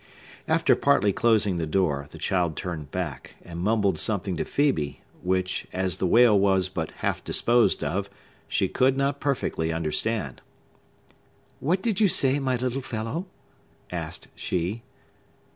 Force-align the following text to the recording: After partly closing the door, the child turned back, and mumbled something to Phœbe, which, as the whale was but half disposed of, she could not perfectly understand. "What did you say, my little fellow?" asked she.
After 0.47 0.75
partly 0.75 1.13
closing 1.13 1.57
the 1.57 1.67
door, 1.67 2.07
the 2.09 2.17
child 2.17 2.57
turned 2.57 2.89
back, 2.89 3.35
and 3.43 3.59
mumbled 3.59 3.99
something 3.99 4.35
to 4.37 4.43
Phœbe, 4.43 4.97
which, 5.21 5.67
as 5.71 5.97
the 5.97 6.07
whale 6.07 6.39
was 6.39 6.69
but 6.69 6.89
half 7.05 7.23
disposed 7.23 7.83
of, 7.83 8.09
she 8.47 8.67
could 8.67 8.97
not 8.97 9.19
perfectly 9.19 9.71
understand. 9.71 10.41
"What 11.59 11.83
did 11.83 11.99
you 12.01 12.07
say, 12.07 12.39
my 12.39 12.55
little 12.55 12.81
fellow?" 12.81 13.27
asked 13.91 14.29
she. 14.33 14.81